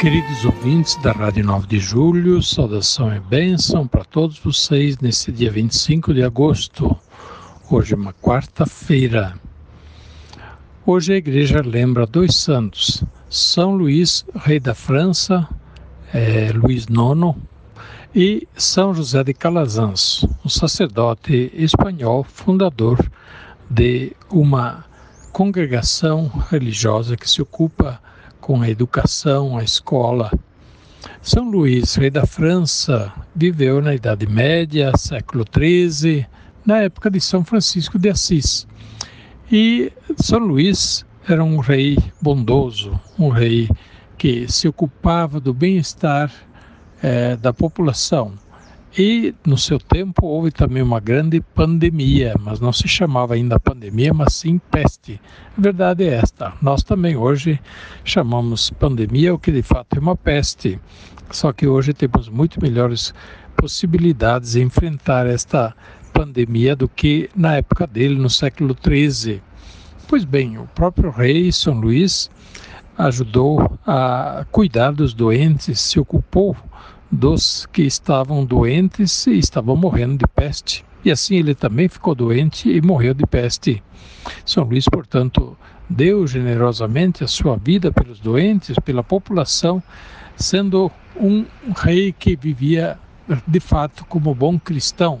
Queridos 0.00 0.46
ouvintes 0.46 0.96
da 0.96 1.12
Rádio 1.12 1.44
9 1.44 1.66
de 1.66 1.78
Julho, 1.78 2.42
saudação 2.42 3.14
e 3.14 3.20
bênção 3.20 3.86
para 3.86 4.02
todos 4.02 4.38
vocês 4.38 4.96
nesse 4.98 5.30
dia 5.30 5.50
25 5.50 6.14
de 6.14 6.22
agosto. 6.22 6.96
Hoje 7.70 7.92
é 7.92 7.96
uma 7.98 8.14
quarta-feira. 8.14 9.34
Hoje 10.86 11.12
a 11.12 11.16
igreja 11.16 11.60
lembra 11.60 12.06
dois 12.06 12.34
santos: 12.34 13.04
São 13.28 13.76
Luís, 13.76 14.24
rei 14.36 14.58
da 14.58 14.74
França, 14.74 15.46
é, 16.14 16.50
Luís 16.50 16.86
IX, 16.86 17.36
e 18.14 18.48
São 18.56 18.94
José 18.94 19.22
de 19.22 19.34
Calazans, 19.34 20.24
um 20.42 20.48
sacerdote 20.48 21.52
espanhol 21.52 22.24
fundador 22.24 22.98
de 23.68 24.16
uma 24.30 24.82
congregação 25.30 26.26
religiosa 26.50 27.18
que 27.18 27.28
se 27.28 27.42
ocupa 27.42 28.00
com 28.50 28.62
a 28.62 28.68
educação, 28.68 29.56
a 29.56 29.62
escola. 29.62 30.28
São 31.22 31.48
Luís, 31.48 31.94
rei 31.94 32.10
da 32.10 32.26
França, 32.26 33.12
viveu 33.32 33.80
na 33.80 33.94
Idade 33.94 34.26
Média, 34.26 34.90
século 34.96 35.44
XIII, 35.56 36.26
na 36.66 36.78
época 36.78 37.08
de 37.08 37.20
São 37.20 37.44
Francisco 37.44 37.96
de 37.96 38.10
Assis. 38.10 38.66
E 39.52 39.92
São 40.16 40.40
Luís 40.40 41.06
era 41.28 41.44
um 41.44 41.58
rei 41.58 41.96
bondoso, 42.20 43.00
um 43.16 43.28
rei 43.28 43.68
que 44.18 44.50
se 44.50 44.66
ocupava 44.66 45.38
do 45.38 45.54
bem-estar 45.54 46.32
eh, 47.00 47.36
da 47.36 47.52
população 47.52 48.32
e 48.96 49.34
no 49.46 49.56
seu 49.56 49.78
tempo 49.78 50.26
houve 50.26 50.50
também 50.50 50.82
uma 50.82 50.98
grande 50.98 51.40
pandemia, 51.40 52.34
mas 52.40 52.58
não 52.58 52.72
se 52.72 52.88
chamava 52.88 53.34
ainda 53.34 53.60
pandemia, 53.60 54.12
mas 54.12 54.34
sim 54.34 54.60
peste. 54.70 55.20
A 55.56 55.60
verdade 55.60 56.04
é 56.04 56.14
esta: 56.14 56.52
nós 56.60 56.82
também 56.82 57.16
hoje 57.16 57.60
chamamos 58.04 58.70
pandemia 58.70 59.32
o 59.32 59.38
que 59.38 59.52
de 59.52 59.62
fato 59.62 59.96
é 59.96 60.00
uma 60.00 60.16
peste. 60.16 60.80
Só 61.30 61.52
que 61.52 61.68
hoje 61.68 61.92
temos 61.92 62.28
muito 62.28 62.60
melhores 62.60 63.14
possibilidades 63.56 64.52
de 64.52 64.62
enfrentar 64.62 65.26
esta 65.26 65.74
pandemia 66.12 66.74
do 66.74 66.88
que 66.88 67.30
na 67.36 67.56
época 67.56 67.86
dele, 67.86 68.16
no 68.16 68.28
século 68.28 68.74
XIII. 68.74 69.40
Pois 70.08 70.24
bem, 70.24 70.58
o 70.58 70.66
próprio 70.74 71.10
rei 71.10 71.52
São 71.52 71.74
Luís 71.74 72.28
ajudou 72.98 73.78
a 73.86 74.44
cuidar 74.50 74.90
dos 74.90 75.14
doentes, 75.14 75.78
se 75.78 76.00
ocupou 76.00 76.56
dos 77.10 77.66
que 77.72 77.82
estavam 77.82 78.44
doentes 78.44 79.26
e 79.26 79.38
estavam 79.38 79.76
morrendo 79.76 80.18
de 80.18 80.26
peste. 80.26 80.84
E 81.04 81.10
assim 81.10 81.36
ele 81.36 81.54
também 81.54 81.88
ficou 81.88 82.14
doente 82.14 82.68
e 82.70 82.80
morreu 82.80 83.14
de 83.14 83.26
peste. 83.26 83.82
São 84.44 84.64
Luís, 84.64 84.84
portanto, 84.84 85.56
deu 85.88 86.26
generosamente 86.26 87.24
a 87.24 87.26
sua 87.26 87.56
vida 87.56 87.90
pelos 87.90 88.20
doentes, 88.20 88.76
pela 88.84 89.02
população, 89.02 89.82
sendo 90.36 90.90
um 91.16 91.44
rei 91.76 92.12
que 92.12 92.36
vivia 92.36 92.98
de 93.46 93.60
fato 93.60 94.04
como 94.06 94.34
bom 94.34 94.58
cristão. 94.58 95.20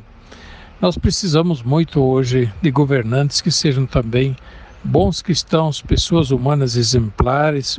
Nós 0.80 0.96
precisamos 0.96 1.62
muito 1.62 2.00
hoje 2.00 2.52
de 2.62 2.70
governantes 2.70 3.40
que 3.40 3.50
sejam 3.50 3.84
também 3.84 4.36
bons 4.82 5.20
cristãos, 5.20 5.82
pessoas 5.82 6.30
humanas 6.30 6.76
exemplares 6.76 7.78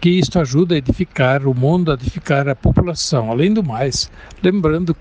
que 0.00 0.10
isto 0.10 0.38
ajuda 0.38 0.74
a 0.74 0.78
edificar 0.78 1.46
o 1.46 1.54
mundo, 1.54 1.90
a 1.90 1.94
edificar 1.94 2.48
a 2.48 2.54
população. 2.54 3.30
Além 3.30 3.52
do 3.52 3.62
mais, 3.62 4.10
lembrando, 4.42 4.96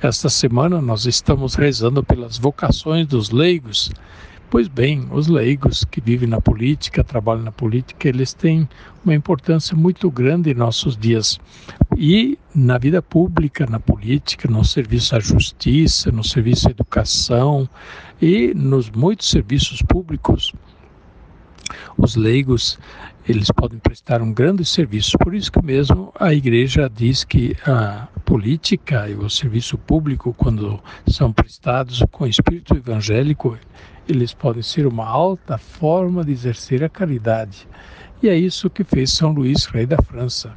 esta 0.00 0.28
semana 0.28 0.80
nós 0.80 1.06
estamos 1.06 1.54
rezando 1.54 2.02
pelas 2.02 2.38
vocações 2.38 3.06
dos 3.06 3.30
leigos. 3.30 3.90
Pois 4.50 4.66
bem, 4.66 5.06
os 5.10 5.26
leigos 5.26 5.84
que 5.84 6.00
vivem 6.00 6.26
na 6.26 6.40
política, 6.40 7.04
trabalham 7.04 7.42
na 7.42 7.52
política, 7.52 8.08
eles 8.08 8.32
têm 8.32 8.66
uma 9.04 9.14
importância 9.14 9.76
muito 9.76 10.10
grande 10.10 10.50
em 10.50 10.54
nossos 10.54 10.96
dias. 10.96 11.38
E 11.96 12.38
na 12.54 12.78
vida 12.78 13.02
pública, 13.02 13.66
na 13.66 13.78
política, 13.78 14.48
no 14.48 14.64
serviço 14.64 15.14
à 15.16 15.20
justiça, 15.20 16.10
no 16.10 16.24
serviço 16.24 16.68
à 16.68 16.70
educação 16.70 17.68
e 18.22 18.54
nos 18.54 18.88
muitos 18.90 19.28
serviços 19.28 19.82
públicos, 19.82 20.54
os 21.98 22.16
leigos 22.16 22.78
eles 23.28 23.50
podem 23.50 23.78
prestar 23.78 24.22
um 24.22 24.32
grande 24.32 24.64
serviço. 24.64 25.18
Por 25.18 25.34
isso 25.34 25.52
que 25.52 25.62
mesmo 25.62 26.10
a 26.18 26.32
igreja 26.32 26.90
diz 26.92 27.24
que 27.24 27.54
a 27.66 28.08
política 28.24 29.06
e 29.06 29.14
o 29.14 29.28
serviço 29.28 29.76
público, 29.76 30.32
quando 30.32 30.80
são 31.06 31.30
prestados 31.30 32.02
com 32.10 32.26
espírito 32.26 32.74
evangélico, 32.74 33.58
eles 34.08 34.32
podem 34.32 34.62
ser 34.62 34.86
uma 34.86 35.06
alta 35.06 35.58
forma 35.58 36.24
de 36.24 36.32
exercer 36.32 36.82
a 36.82 36.88
caridade. 36.88 37.68
E 38.22 38.28
é 38.28 38.34
isso 38.34 38.70
que 38.70 38.82
fez 38.82 39.12
São 39.12 39.30
Luís, 39.30 39.66
rei 39.66 39.84
da 39.84 39.98
França. 39.98 40.54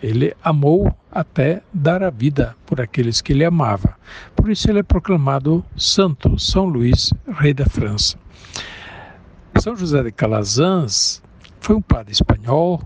Ele 0.00 0.32
amou 0.44 0.96
até 1.10 1.60
dar 1.74 2.04
a 2.04 2.10
vida 2.10 2.54
por 2.64 2.80
aqueles 2.80 3.20
que 3.20 3.32
ele 3.32 3.44
amava. 3.44 3.96
Por 4.36 4.48
isso 4.48 4.70
ele 4.70 4.78
é 4.78 4.84
proclamado 4.84 5.64
santo, 5.76 6.38
São 6.38 6.66
Luís, 6.66 7.12
rei 7.38 7.52
da 7.52 7.66
França. 7.66 8.16
São 9.60 9.76
José 9.76 10.04
de 10.04 10.12
Calazans 10.12 11.22
foi 11.62 11.76
um 11.76 11.80
padre 11.80 12.12
espanhol 12.12 12.82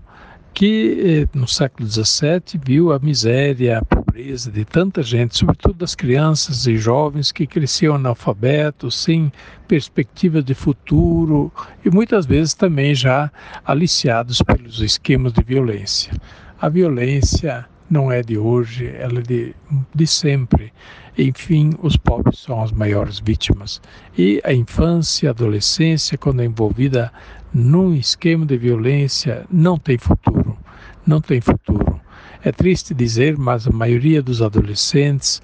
que 0.53 1.25
eh, 1.33 1.37
no 1.37 1.47
século 1.47 1.89
XVII 1.89 2.59
viu 2.63 2.93
a 2.93 2.99
miséria, 2.99 3.79
a 3.79 3.85
pobreza 3.85 4.51
de 4.51 4.63
tanta 4.65 5.01
gente, 5.01 5.35
sobretudo 5.35 5.73
das 5.75 5.95
crianças 5.95 6.67
e 6.67 6.77
jovens 6.77 7.31
que 7.31 7.47
cresciam 7.47 7.95
analfabetos, 7.95 8.95
sem 8.95 9.31
perspectiva 9.67 10.41
de 10.43 10.53
futuro 10.53 11.51
e 11.83 11.89
muitas 11.89 12.25
vezes 12.25 12.53
também 12.53 12.93
já 12.93 13.31
aliciados 13.65 14.41
pelos 14.43 14.79
esquemas 14.79 15.33
de 15.33 15.43
violência. 15.43 16.13
A 16.61 16.69
violência 16.69 17.65
não 17.89 18.11
é 18.11 18.21
de 18.21 18.37
hoje, 18.37 18.87
ela 18.87 19.19
é 19.19 19.21
de, 19.21 19.55
de 19.93 20.07
sempre. 20.07 20.73
Enfim, 21.17 21.73
os 21.81 21.95
pobres 21.97 22.39
são 22.39 22.61
as 22.61 22.71
maiores 22.71 23.19
vítimas. 23.19 23.81
E 24.17 24.41
a 24.43 24.53
infância, 24.53 25.29
a 25.29 25.31
adolescência, 25.31 26.17
quando 26.17 26.41
é 26.41 26.45
envolvida 26.45 27.11
num 27.53 27.93
esquema 27.93 28.45
de 28.45 28.57
violência, 28.57 29.45
não 29.51 29.77
tem 29.77 29.97
futuro. 29.97 30.57
Não 31.05 31.21
tem 31.21 31.41
futuro. 31.41 31.99
É 32.43 32.51
triste 32.51 32.93
dizer, 32.93 33.37
mas 33.37 33.67
a 33.67 33.71
maioria 33.71 34.21
dos 34.21 34.41
adolescentes 34.41 35.41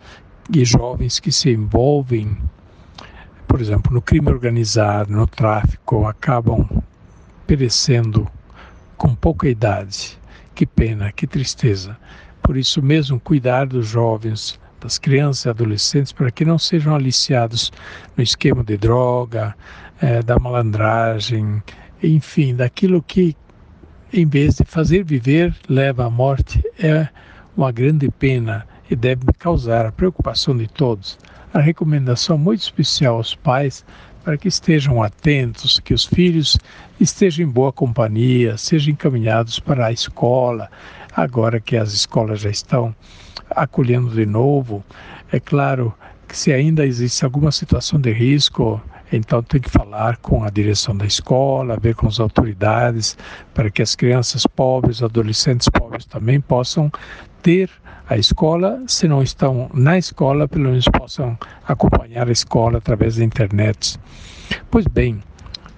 e 0.54 0.64
jovens 0.66 1.20
que 1.20 1.32
se 1.32 1.50
envolvem, 1.50 2.38
por 3.48 3.62
exemplo, 3.62 3.94
no 3.94 4.02
crime 4.02 4.30
organizado, 4.30 5.12
no 5.12 5.26
tráfico, 5.26 6.06
acabam 6.06 6.68
perecendo 7.48 8.28
com 8.98 9.16
pouca 9.16 9.48
idade. 9.48 10.20
Que 10.54 10.66
pena, 10.66 11.12
que 11.12 11.26
tristeza. 11.26 11.98
Por 12.44 12.58
isso 12.58 12.82
mesmo, 12.82 13.20
cuidar 13.20 13.66
dos 13.66 13.88
jovens, 13.88 14.60
das 14.80 14.98
crianças 14.98 15.46
e 15.46 15.50
adolescentes, 15.50 16.12
para 16.12 16.30
que 16.30 16.44
não 16.44 16.60
sejam 16.60 16.94
aliciados 16.94 17.72
no 18.16 18.24
esquema 18.24 18.64
de 18.64 18.78
droga, 18.78 19.56
é, 20.02 20.22
da 20.22 20.38
malandragem, 20.38 21.64
enfim, 22.04 22.54
daquilo 22.54 23.02
que, 23.02 23.36
em 24.12 24.28
vez 24.28 24.56
de 24.56 24.66
fazer 24.66 25.04
viver, 25.04 25.56
leva 25.70 26.06
à 26.06 26.10
morte, 26.10 26.62
é 26.78 27.08
uma 27.56 27.72
grande 27.72 28.10
pena 28.10 28.68
e 28.92 28.96
deve 28.96 29.22
causar 29.40 29.86
a 29.86 29.92
preocupação 29.92 30.56
de 30.56 30.68
todos. 30.68 31.18
A 31.54 31.60
recomendação 31.60 32.38
muito 32.38 32.62
especial 32.62 33.16
aos 33.16 33.34
pais 33.34 33.86
para 34.24 34.38
que 34.38 34.48
estejam 34.48 35.04
atentos, 35.04 35.80
que 35.80 35.94
os 35.94 36.06
filhos 36.06 36.58
estejam 37.00 37.46
em 37.46 37.50
boa 37.50 37.72
companhia, 37.72 38.58
sejam 38.58 38.94
encaminhados 38.94 39.60
para 39.60 39.88
a 39.88 39.92
escola, 39.92 40.70
agora 41.16 41.60
que 41.60 41.78
as 41.78 41.94
escolas 41.94 42.40
já 42.40 42.50
estão 42.50 42.96
acolhendo 43.50 44.10
de 44.10 44.26
novo. 44.26 44.84
É 45.32 45.40
claro 45.40 45.94
que 46.28 46.38
se 46.38 46.52
ainda 46.52 46.86
existe 46.86 47.24
alguma 47.24 47.52
situação 47.52 48.00
de 48.00 48.12
risco, 48.12 48.82
então 49.12 49.44
tem 49.44 49.62
que 49.62 49.70
falar 49.70 50.18
com 50.18 50.44
a 50.44 50.50
direção 50.50 50.96
da 50.96 51.06
escola, 51.06 51.78
ver 51.80 51.96
com 51.96 52.08
as 52.08 52.20
autoridades, 52.20 53.16
para 53.54 53.70
que 53.70 53.82
as 53.82 53.96
crianças 53.96 54.48
pobres, 54.48 55.04
adolescentes 55.04 55.70
pobres 55.70 56.06
também 56.06 56.42
possam 56.42 56.92
ter 57.42 57.70
a 58.10 58.18
escola, 58.18 58.82
se 58.88 59.08
não 59.08 59.22
estão 59.22 59.70
na 59.74 59.98
escola, 59.98 60.48
pelo 60.48 60.66
menos 60.66 60.86
possam 60.86 61.38
acompanhar 61.68 62.28
a 62.28 62.32
escola 62.32 62.80
através 62.80 63.18
da 63.18 63.24
internet. 63.24 64.00
Pois 64.70 64.88
bem, 64.88 65.22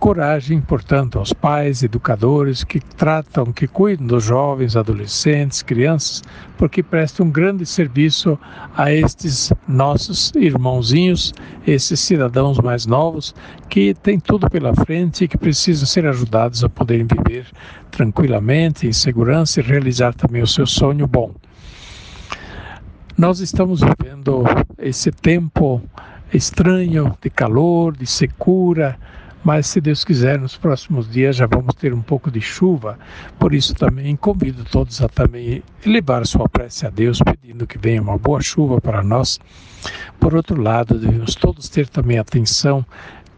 coragem, 0.06 0.62
portanto, 0.62 1.18
aos 1.18 1.34
pais, 1.34 1.82
educadores 1.82 2.64
que 2.64 2.80
tratam, 2.80 3.52
que 3.52 3.68
cuidam 3.68 4.06
dos 4.06 4.24
jovens, 4.24 4.76
adolescentes, 4.76 5.64
crianças, 5.64 6.22
porque 6.60 6.84
prestam 6.84 7.26
um 7.26 7.32
grande 7.32 7.66
serviço 7.66 8.38
a 8.78 8.94
estes 8.94 9.52
nossos 9.68 10.32
irmãozinhos, 10.36 11.34
esses 11.66 12.00
cidadãos 12.00 12.60
mais 12.60 12.86
novos 12.86 13.34
que 13.68 13.96
têm 13.96 14.20
tudo 14.20 14.48
pela 14.48 14.76
frente 14.76 15.24
e 15.24 15.28
que 15.28 15.40
precisam 15.40 15.88
ser 15.88 16.06
ajudados 16.06 16.64
a 16.64 16.70
poderem 16.70 17.08
viver 17.08 17.48
tranquilamente, 17.90 18.86
em 18.86 18.94
segurança 18.94 19.60
e 19.60 19.64
realizar 19.64 20.14
também 20.14 20.44
o 20.44 20.48
seu 20.48 20.68
sonho 20.68 21.08
bom. 21.08 21.34
Nós 23.18 23.40
estamos 23.40 23.82
vivendo 23.82 24.44
esse 24.78 25.12
tempo 25.12 25.82
estranho 26.32 27.18
de 27.20 27.32
calor, 27.32 27.98
de 27.98 28.06
secura, 28.06 29.00
mas 29.46 29.68
se 29.68 29.80
Deus 29.80 30.04
quiser, 30.04 30.40
nos 30.40 30.58
próximos 30.58 31.08
dias 31.08 31.36
já 31.36 31.46
vamos 31.46 31.76
ter 31.76 31.94
um 31.94 32.02
pouco 32.02 32.32
de 32.32 32.42
chuva. 32.42 32.98
Por 33.38 33.54
isso 33.54 33.76
também 33.76 34.16
convido 34.16 34.66
todos 34.66 35.00
a 35.04 35.08
também 35.08 35.62
elevar 35.86 36.26
sua 36.26 36.50
prece 36.50 36.88
a 36.88 36.90
Deus, 36.90 37.20
pedindo 37.20 37.68
que 37.68 37.78
venha 37.78 38.02
uma 38.02 38.18
boa 38.18 38.42
chuva 38.42 38.82
para 38.82 39.04
nós. 39.04 39.40
Por 40.20 40.34
outro 40.36 40.60
lado, 40.60 40.98
devemos 40.98 41.36
todos 41.36 41.70
ter 41.70 41.88
também 41.88 42.18
atenção 42.18 42.84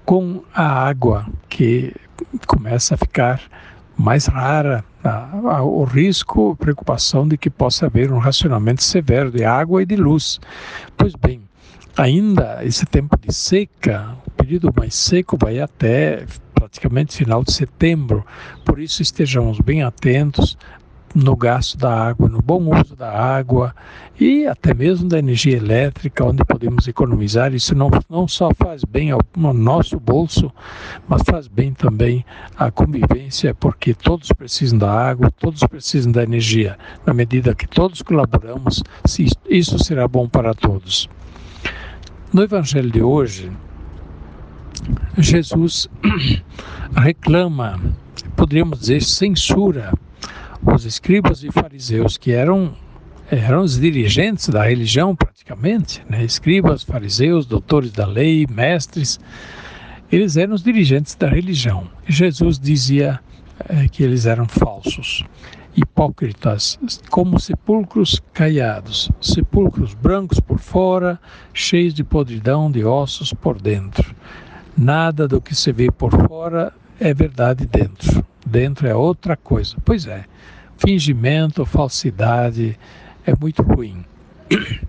com 0.05 0.41
a 0.53 0.65
água 0.87 1.27
que 1.49 1.93
começa 2.47 2.95
a 2.95 2.97
ficar 2.97 3.41
mais 3.97 4.27
rara, 4.27 4.85
o 5.61 5.83
risco, 5.83 6.55
preocupação 6.55 7.27
de 7.27 7.37
que 7.37 7.49
possa 7.49 7.87
haver 7.87 8.13
um 8.13 8.17
racionamento 8.17 8.81
severo 8.81 9.29
de 9.29 9.43
água 9.43 9.83
e 9.83 9.85
de 9.85 9.97
luz. 9.97 10.39
Pois 10.95 11.13
bem, 11.15 11.41
ainda 11.97 12.59
esse 12.63 12.85
tempo 12.85 13.17
de 13.19 13.33
seca, 13.33 14.15
período 14.47 14.73
mais 14.77 14.95
seco 14.95 15.37
vai 15.37 15.59
até 15.59 16.25
praticamente 16.53 17.17
final 17.17 17.43
de 17.43 17.51
setembro, 17.51 18.25
por 18.63 18.79
isso 18.79 19.01
estejamos 19.01 19.59
bem 19.59 19.83
atentos 19.83 20.57
no 21.13 21.35
gasto 21.35 21.77
da 21.77 21.93
água, 21.93 22.29
no 22.29 22.41
bom 22.41 22.73
uso 22.73 22.95
da 22.95 23.11
água 23.11 23.75
e 24.17 24.47
até 24.47 24.73
mesmo 24.73 25.09
da 25.09 25.19
energia 25.19 25.57
elétrica, 25.57 26.23
onde 26.23 26.45
podemos 26.45 26.87
economizar. 26.87 27.53
Isso 27.53 27.75
não, 27.75 27.89
não 28.09 28.25
só 28.25 28.49
faz 28.53 28.85
bem 28.85 29.11
ao, 29.11 29.19
ao 29.43 29.53
nosso 29.53 29.99
bolso, 29.99 30.49
mas 31.09 31.21
faz 31.29 31.49
bem 31.49 31.73
também 31.73 32.25
à 32.57 32.71
convivência, 32.71 33.53
porque 33.53 33.93
todos 33.93 34.29
precisam 34.31 34.79
da 34.79 34.89
água, 34.89 35.29
todos 35.29 35.61
precisam 35.65 36.09
da 36.09 36.23
energia. 36.23 36.77
Na 37.05 37.13
medida 37.13 37.53
que 37.53 37.67
todos 37.67 38.01
colaboramos, 38.01 38.81
isso 39.49 39.77
será 39.79 40.07
bom 40.07 40.29
para 40.29 40.53
todos. 40.53 41.09
No 42.31 42.43
Evangelho 42.43 42.91
de 42.91 43.01
hoje, 43.01 43.51
Jesus 45.17 45.89
reclama, 46.95 47.79
poderíamos 48.35 48.79
dizer, 48.79 49.01
censura 49.03 49.93
os 50.61 50.85
escribas 50.85 51.43
e 51.43 51.51
fariseus, 51.51 52.17
que 52.17 52.31
eram, 52.31 52.73
eram 53.29 53.61
os 53.61 53.79
dirigentes 53.79 54.49
da 54.49 54.63
religião 54.63 55.15
praticamente, 55.15 56.03
né? 56.09 56.23
escribas, 56.23 56.83
fariseus, 56.83 57.45
doutores 57.45 57.91
da 57.91 58.05
lei, 58.05 58.45
mestres, 58.49 59.19
eles 60.11 60.37
eram 60.37 60.53
os 60.53 60.63
dirigentes 60.63 61.15
da 61.15 61.27
religião. 61.27 61.87
Jesus 62.07 62.59
dizia 62.59 63.19
é, 63.67 63.87
que 63.87 64.03
eles 64.03 64.25
eram 64.25 64.47
falsos 64.47 65.23
hipócritas, 65.77 66.79
como 67.11 67.39
sepulcros 67.39 68.19
caiados, 68.33 69.11
sepulcros 69.21 69.93
brancos 69.93 70.39
por 70.39 70.57
fora, 70.57 71.19
cheios 71.53 71.93
de 71.93 72.03
podridão 72.03 72.71
de 72.71 72.83
ossos 72.83 73.31
por 73.31 73.61
dentro. 73.61 74.15
Nada 74.77 75.27
do 75.27 75.41
que 75.41 75.55
se 75.55 75.71
vê 75.71 75.89
por 75.89 76.11
fora 76.27 76.71
é 76.99 77.11
verdade 77.11 77.65
dentro. 77.65 78.23
Dentro 78.45 78.87
é 78.87 78.93
outra 78.93 79.35
coisa. 79.35 79.75
Pois 79.83 80.05
é, 80.05 80.23
fingimento, 80.77 81.65
falsidade 81.65 82.77
é 83.25 83.33
muito 83.35 83.63
ruim. 83.63 84.05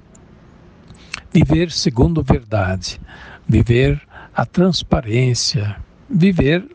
Viver 1.32 1.70
segundo 1.70 2.22
verdade, 2.22 2.98
viver 3.46 4.00
a 4.34 4.46
transparência, 4.46 5.76
viver 6.08 6.66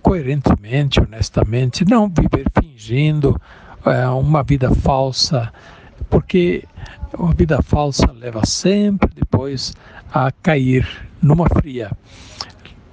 coerentemente, 0.00 1.00
honestamente, 1.00 1.84
não 1.84 2.08
viver 2.08 2.46
fingindo 2.58 3.40
é, 3.84 4.06
uma 4.08 4.42
vida 4.44 4.72
falsa, 4.74 5.52
porque 6.08 6.64
uma 7.18 7.34
vida 7.34 7.60
falsa 7.60 8.10
leva 8.12 8.46
sempre 8.46 9.10
depois 9.14 9.74
a 10.12 10.30
cair 10.30 10.86
numa 11.20 11.48
fria. 11.48 11.90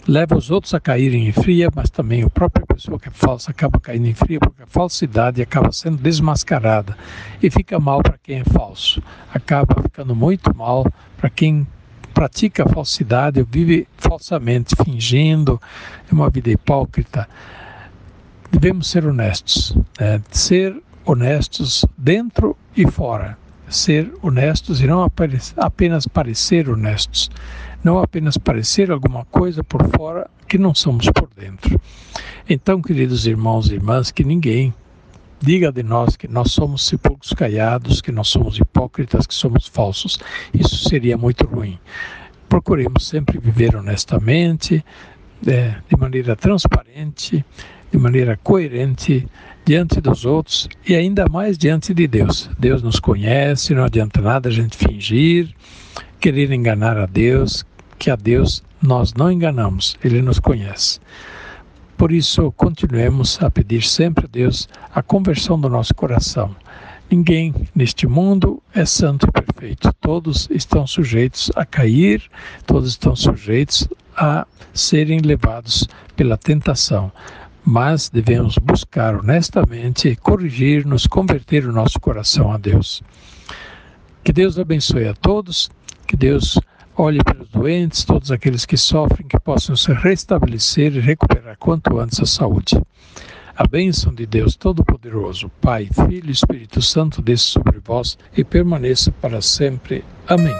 Leva 0.08 0.38
os 0.38 0.52
outros 0.52 0.72
a 0.76 0.80
caírem 0.80 1.28
em 1.28 1.32
fria, 1.32 1.70
mas 1.74 1.90
também 1.90 2.22
a 2.22 2.30
própria 2.30 2.64
pessoa 2.64 3.00
que 3.00 3.08
é 3.08 3.12
falsa 3.12 3.50
acaba 3.50 3.80
caindo 3.80 4.06
em 4.06 4.14
fria, 4.14 4.40
porque 4.40 4.62
a 4.62 4.68
falsidade 4.68 5.42
acaba 5.42 5.72
sendo 5.72 5.98
desmascarada 5.98 6.96
e 7.42 7.50
fica 7.50 7.80
mal 7.80 8.04
para 8.04 8.16
quem 8.22 8.42
é 8.42 8.44
falso. 8.44 9.02
Acaba 9.34 9.82
ficando 9.82 10.16
muito 10.16 10.56
mal 10.56 10.86
para 11.18 11.28
quem 11.28 11.66
pratica 12.14 12.64
a 12.64 12.70
falsidade, 12.70 13.44
vive 13.50 13.88
falsamente, 13.98 14.76
fingindo, 14.86 15.60
é 16.08 16.14
uma 16.14 16.30
vida 16.30 16.52
hipócrita. 16.52 17.28
Devemos 18.52 18.88
ser 18.88 19.08
honestos, 19.08 19.76
né? 20.00 20.22
ser 20.30 20.80
honestos 21.04 21.84
dentro 21.98 22.56
e 22.78 22.86
fora, 22.86 23.36
ser 23.68 24.14
honestos 24.22 24.82
e 24.82 24.86
não 24.86 25.02
apenas 25.58 26.08
parecer 26.08 26.70
honestos, 26.70 27.32
não 27.84 28.00
apenas 28.00 28.38
parecer 28.38 28.92
alguma 28.92 29.26
coisa 29.26 29.64
por 29.64 29.88
fora 29.96 30.30
que 30.48 30.58
não 30.58 30.74
somos 30.74 31.10
por 31.10 31.30
dentro. 31.36 31.80
Então, 32.50 32.82
queridos 32.82 33.26
irmãos 33.26 33.70
e 33.70 33.76
irmãs, 33.76 34.12
que 34.12 34.24
ninguém 34.24 34.74
diga 35.40 35.72
de 35.72 35.84
nós 35.84 36.16
que 36.16 36.28
nós 36.28 36.52
somos 36.52 36.86
sepulcros 36.86 37.34
caiados, 37.34 38.02
que 38.02 38.12
nós 38.12 38.28
somos 38.28 38.58
hipócritas, 38.58 39.28
que 39.28 39.34
somos 39.34 39.68
falsos. 39.68 40.20
Isso 40.54 40.90
seria 40.90 41.18
muito 41.18 41.46
ruim. 41.46 41.78
Procuremos 42.50 43.08
sempre 43.08 43.38
viver 43.38 43.76
honestamente, 43.76 44.84
é, 45.46 45.76
de 45.88 45.98
maneira 45.98 46.36
transparente, 46.36 47.46
de 47.92 47.98
maneira 47.98 48.40
coerente 48.44 49.28
diante 49.66 50.00
dos 50.00 50.26
outros 50.26 50.70
e 50.88 50.96
ainda 50.96 51.28
mais 51.30 51.58
diante 51.58 51.94
de 51.94 52.08
Deus. 52.08 52.50
Deus 52.58 52.82
nos 52.82 53.00
conhece, 53.00 53.74
não 53.74 53.84
adianta 53.84 54.22
nada 54.22 54.50
a 54.50 54.52
gente 54.52 54.78
fingir, 54.78 55.54
querer 56.20 56.52
enganar 56.52 56.98
a 56.98 57.06
Deus, 57.06 57.66
que 57.98 58.10
a 58.10 58.16
Deus 58.16 58.64
nós 58.82 59.14
não 59.14 59.32
enganamos, 59.32 59.98
Ele 60.04 60.22
nos 60.22 60.40
conhece. 60.40 61.00
Por 61.98 62.12
isso, 62.12 62.52
continuemos 62.52 63.42
a 63.42 63.50
pedir 63.50 63.82
sempre 63.84 64.26
a 64.26 64.30
Deus 64.30 64.68
a 64.94 65.02
conversão 65.02 65.60
do 65.60 65.70
nosso 65.70 65.96
coração. 65.96 66.56
Ninguém 67.10 67.54
neste 67.74 68.08
mundo 68.08 68.62
é 68.74 68.84
santo 68.84 69.28
e 69.28 69.32
perfeito. 69.32 69.94
Todos 70.02 70.50
estão 70.52 70.86
sujeitos 70.86 71.52
a 71.56 71.66
cair, 71.66 72.24
todos 72.66 72.90
estão 72.90 73.16
sujeitos 73.16 73.88
a 74.18 74.46
serem 74.74 75.20
levados 75.20 75.88
pela 76.16 76.38
tentação. 76.38 77.12
Mas 77.64 78.10
devemos 78.10 78.58
buscar 78.58 79.16
honestamente 79.16 80.16
corrigir-nos, 80.18 81.08
converter 81.08 81.66
o 81.66 81.72
nosso 81.72 82.00
coração 82.00 82.52
a 82.52 82.58
Deus. 82.58 83.02
Que 84.26 84.34
Deus 84.34 84.60
abençoe 84.60 85.08
a 85.08 85.14
todos, 85.14 85.70
que 86.06 86.18
Deus 86.18 86.60
Olhe 86.98 87.20
pelos 87.26 87.50
doentes, 87.50 88.06
todos 88.06 88.32
aqueles 88.32 88.66
que 88.66 88.78
sofrem, 88.78 89.28
que 89.28 89.38
possam 89.38 89.76
se 89.76 89.92
restabelecer 89.92 90.96
e 90.96 91.02
recuperar 91.02 91.58
quanto 91.60 92.00
antes 92.00 92.22
a 92.22 92.26
saúde. 92.26 92.82
A 93.54 93.68
bênção 93.68 94.14
de 94.14 94.26
Deus 94.26 94.56
Todo-Poderoso, 94.56 95.52
Pai, 95.60 95.90
Filho 95.94 96.30
e 96.30 96.32
Espírito 96.32 96.82
Santo, 96.82 97.22
desça 97.22 97.48
sobre 97.48 97.82
vós 97.86 98.18
e 98.36 98.46
permaneça 98.46 99.12
para 99.12 99.42
sempre. 99.42 100.06
Amém. 100.26 100.56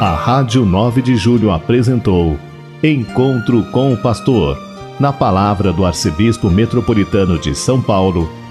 A 0.00 0.14
Rádio 0.14 0.64
9 0.64 1.02
de 1.02 1.16
Julho 1.16 1.50
apresentou 1.50 2.38
Encontro 2.82 3.62
com 3.70 3.92
o 3.92 3.96
Pastor, 3.98 4.58
na 4.98 5.12
palavra 5.12 5.70
do 5.70 5.84
Arcebispo 5.84 6.48
Metropolitano 6.48 7.38
de 7.38 7.54
São 7.54 7.80
Paulo 7.82 8.39